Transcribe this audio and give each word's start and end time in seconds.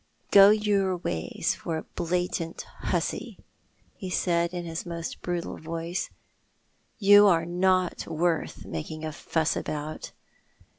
"Go 0.31 0.49
your 0.49 0.97
ways 0.97 1.53
for 1.53 1.77
a 1.77 1.83
blatant 1.83 2.63
hussy," 2.79 3.37
he 3.93 4.09
said 4.09 4.51
in 4.51 4.65
his 4.65 4.83
most 4.83 5.21
brutal 5.21 5.57
voice." 5.57 6.09
You 6.97 7.27
are 7.27 7.45
not 7.45 8.07
worth 8.07 8.65
making 8.65 9.05
a 9.05 9.11
fuss 9.11 9.55
about. 9.55 10.11